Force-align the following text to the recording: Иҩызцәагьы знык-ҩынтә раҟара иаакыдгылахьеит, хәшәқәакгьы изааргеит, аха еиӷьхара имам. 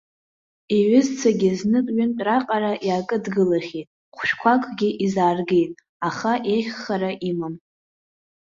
Иҩызцәагьы 0.77 1.49
знык-ҩынтә 1.59 2.23
раҟара 2.27 2.73
иаакыдгылахьеит, 2.87 3.87
хәшәқәакгьы 4.15 4.89
изааргеит, 5.05 5.73
аха 6.07 6.31
еиӷьхара 6.53 7.11
имам. 7.29 7.55